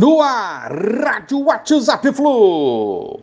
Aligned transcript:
No 0.00 0.22
ar, 0.22 0.72
Rádio 0.72 1.44
WhatsApp 1.44 2.10
Flu. 2.14 3.20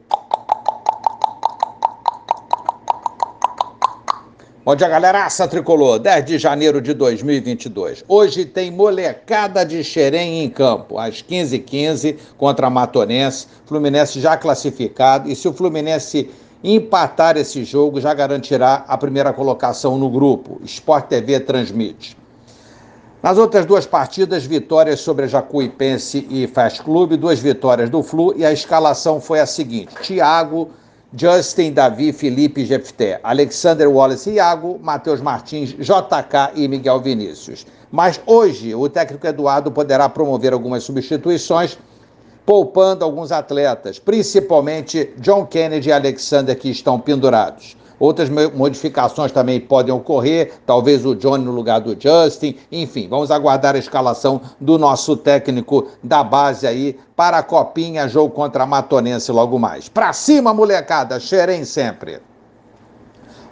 Bom 4.64 4.76
dia, 4.76 4.88
galeraça 4.88 5.48
tricolor. 5.48 5.98
10 5.98 6.26
de 6.26 6.38
janeiro 6.38 6.80
de 6.80 6.94
2022. 6.94 8.06
Hoje 8.08 8.46
tem 8.46 8.70
molecada 8.70 9.66
de 9.66 9.84
Xerém 9.84 10.44
em 10.44 10.52
campo, 10.52 11.00
às 11.00 11.24
15h15 11.24 12.16
contra 12.38 12.68
a 12.68 12.70
Matonense. 12.70 13.48
Fluminense 13.66 14.22
já 14.22 14.38
classificado. 14.38 15.32
E 15.32 15.36
se 15.36 15.48
o 15.48 15.54
Fluminense 15.54 16.30
empatar 16.64 17.38
esse 17.38 17.64
jogo, 17.64 18.00
já 18.00 18.14
garantirá 18.14 18.86
a 18.88 18.96
primeira 18.96 19.34
colocação 19.34 19.98
no 19.98 20.12
grupo. 20.12 20.62
Sport 20.64 21.08
TV 21.08 21.40
transmite. 21.40 22.16
Nas 23.22 23.38
outras 23.38 23.66
duas 23.66 23.86
partidas, 23.86 24.46
vitórias 24.46 25.00
sobre 25.00 25.28
Jacuipense 25.28 26.28
e 26.30 26.46
Fast 26.46 26.84
Clube, 26.84 27.18
duas 27.18 27.40
vitórias 27.40 27.90
do 27.90 28.04
Flu 28.04 28.34
e 28.38 28.46
a 28.46 28.54
escalação 28.54 29.20
foi 29.20 29.40
a 29.40 29.46
seguinte: 29.46 29.96
Thiago 30.04 30.70
Justin, 31.14 31.72
Davi, 31.72 32.14
Felipe 32.14 32.64
Jefté, 32.64 33.20
Alexander 33.24 33.90
Wallace 33.90 34.30
Iago, 34.30 34.78
Matheus 34.84 35.20
Martins, 35.20 35.70
JK 35.70 36.52
e 36.56 36.68
Miguel 36.68 37.00
Vinícius. 37.00 37.66
Mas 37.90 38.22
hoje 38.26 38.76
o 38.76 38.88
técnico 38.88 39.26
Eduardo 39.26 39.72
poderá 39.72 40.08
promover 40.08 40.54
algumas 40.54 40.84
substituições, 40.84 41.76
poupando 42.46 43.04
alguns 43.04 43.32
atletas, 43.32 43.98
principalmente 43.98 45.12
John 45.18 45.46
Kennedy 45.48 45.90
e 45.90 45.92
Alexander, 45.92 46.56
que 46.56 46.70
estão 46.70 47.00
pendurados. 47.00 47.76
Outras 48.00 48.30
modificações 48.30 49.32
também 49.32 49.60
podem 49.60 49.94
ocorrer, 49.94 50.54
talvez 50.66 51.04
o 51.04 51.16
Johnny 51.16 51.44
no 51.44 51.52
lugar 51.52 51.80
do 51.82 51.98
Justin, 52.00 52.56
enfim, 52.72 53.08
vamos 53.08 53.32
aguardar 53.32 53.76
a 53.76 53.80
escalação 53.80 54.40
do 54.62 54.78
nosso 54.78 55.18
técnico 55.18 55.88
da 56.04 56.24
base 56.24 56.68
aí 56.68 57.00
para 57.16 57.40
a 57.40 57.44
Copinha, 57.44 58.08
jogo 58.08 58.30
contra 58.30 58.64
a 58.64 58.68
Matonense 58.68 59.32
logo 59.32 59.58
mais. 59.58 59.90
Pra 59.90 60.14
cima, 60.14 60.54
molecada, 60.54 61.20
xerém 61.20 61.66
sempre. 61.66 62.20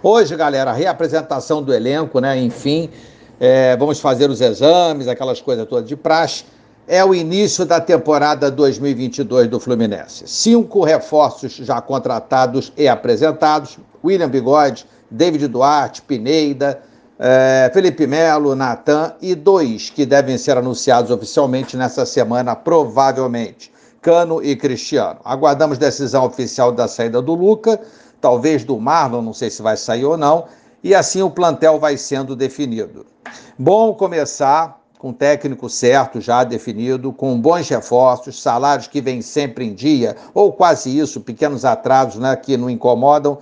Hoje, 0.04 0.36
galera, 0.36 0.72
reapresentação 0.72 1.64
do 1.64 1.74
elenco, 1.74 2.20
né? 2.20 2.38
Enfim, 2.38 2.92
é, 3.40 3.76
vamos 3.76 4.00
fazer 4.00 4.30
os 4.30 4.42
exames, 4.42 5.08
aquelas 5.08 5.42
coisas 5.42 5.68
todas 5.68 5.90
de 5.90 5.96
praxe 5.96 6.46
é 6.88 7.04
o 7.04 7.14
início 7.14 7.66
da 7.66 7.82
temporada 7.82 8.52
2022 8.52 9.48
do 9.48 9.60
Fluminense. 9.60 10.28
Cinco 10.28 10.84
reforços 10.84 11.54
já 11.54 11.82
contratados 11.82 12.72
e 12.78 12.88
apresentados: 12.88 13.78
William 14.04 14.30
Bigode, 14.30 14.86
David 15.10 15.48
Duarte, 15.48 16.02
Pineida, 16.02 16.82
eh, 17.18 17.70
Felipe 17.74 18.06
Melo, 18.06 18.56
Natan 18.56 19.14
e 19.22 19.34
dois 19.34 19.90
que 19.90 20.06
devem 20.06 20.38
ser 20.38 20.58
anunciados 20.58 21.12
oficialmente 21.12 21.76
nessa 21.76 22.06
semana, 22.06 22.56
provavelmente. 22.56 23.74
Cano 24.02 24.44
e 24.44 24.56
Cristiano. 24.56 25.20
Aguardamos 25.26 25.80
decisão 25.80 26.26
oficial 26.26 26.72
da 26.72 26.88
saída 26.88 27.24
do 27.24 27.34
Luca, 27.34 27.82
talvez 28.22 28.64
do 28.64 28.80
Marlon, 28.80 29.24
não 29.24 29.34
sei 29.34 29.50
se 29.50 29.64
vai 29.64 29.76
sair 29.76 30.06
ou 30.06 30.16
não, 30.16 30.46
e 30.84 30.94
assim 30.94 31.24
o 31.24 31.32
plantel 31.32 31.80
vai 31.80 31.98
sendo 31.98 32.36
definido. 32.36 33.04
Bom 33.58 33.96
começar 33.96 34.85
com 34.98 35.14
técnico 35.14 35.70
certo 35.70 36.20
já 36.20 36.44
definido, 36.44 37.12
com 37.12 37.40
bons 37.40 37.70
reforços, 37.70 38.42
salários 38.42 38.88
que 38.88 39.02
vêm 39.02 39.22
sempre 39.22 39.66
em 39.66 39.74
dia, 39.74 40.16
ou 40.34 40.52
quase 40.52 40.98
isso, 40.98 41.22
pequenos 41.22 41.66
atrasos 41.66 42.20
né, 42.20 42.36
que 42.36 42.58
não 42.58 42.70
incomodam, 42.70 43.38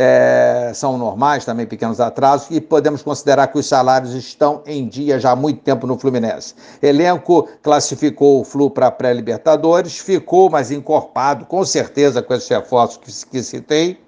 é, 0.00 0.70
são 0.74 0.96
normais 0.96 1.44
também, 1.44 1.66
pequenos 1.66 2.00
atrasos, 2.00 2.46
e 2.50 2.60
podemos 2.60 3.02
considerar 3.02 3.48
que 3.48 3.58
os 3.58 3.66
salários 3.66 4.14
estão 4.14 4.62
em 4.64 4.86
dia 4.86 5.18
já 5.18 5.32
há 5.32 5.36
muito 5.36 5.60
tempo 5.60 5.88
no 5.88 5.98
Fluminense. 5.98 6.54
Elenco 6.80 7.48
classificou 7.62 8.40
o 8.40 8.44
Flu 8.44 8.70
para 8.70 8.92
pré-Libertadores, 8.92 9.98
ficou 9.98 10.48
mais 10.48 10.70
encorpado, 10.70 11.46
com 11.46 11.64
certeza, 11.64 12.22
com 12.22 12.32
esses 12.32 12.48
reforços 12.48 12.98
que, 12.98 13.30
que 13.30 13.42
citei 13.42 13.98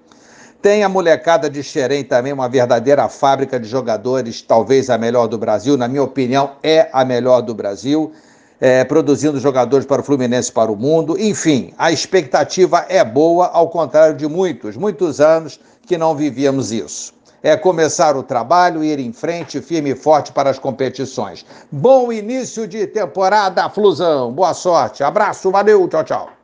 tem 0.61 0.83
a 0.83 0.89
molecada 0.89 1.49
de 1.49 1.63
Xerém 1.63 2.03
também, 2.03 2.31
uma 2.31 2.47
verdadeira 2.47 3.09
fábrica 3.09 3.59
de 3.59 3.67
jogadores, 3.67 4.41
talvez 4.41 4.89
a 4.89 4.97
melhor 4.97 5.27
do 5.27 5.37
Brasil, 5.37 5.75
na 5.75 5.87
minha 5.87 6.03
opinião, 6.03 6.51
é 6.61 6.87
a 6.93 7.03
melhor 7.03 7.41
do 7.41 7.55
Brasil, 7.55 8.11
é, 8.59 8.83
produzindo 8.83 9.39
jogadores 9.39 9.87
para 9.87 10.01
o 10.01 10.03
Fluminense 10.03 10.51
para 10.51 10.71
o 10.71 10.75
mundo. 10.75 11.19
Enfim, 11.19 11.73
a 11.77 11.91
expectativa 11.91 12.85
é 12.87 13.03
boa, 13.03 13.47
ao 13.47 13.69
contrário 13.69 14.15
de 14.15 14.27
muitos, 14.27 14.77
muitos 14.77 15.19
anos 15.19 15.59
que 15.87 15.97
não 15.97 16.15
vivíamos 16.15 16.71
isso. 16.71 17.13
É 17.41 17.57
começar 17.57 18.15
o 18.15 18.21
trabalho, 18.21 18.83
ir 18.83 18.99
em 18.99 19.11
frente, 19.11 19.59
firme 19.61 19.89
e 19.89 19.95
forte 19.95 20.31
para 20.31 20.51
as 20.51 20.59
competições. 20.59 21.43
Bom 21.71 22.11
início 22.11 22.67
de 22.67 22.85
temporada, 22.85 23.67
Flusão. 23.67 24.31
Boa 24.31 24.53
sorte. 24.53 25.03
Abraço, 25.03 25.49
valeu, 25.49 25.87
tchau, 25.87 26.03
tchau. 26.03 26.40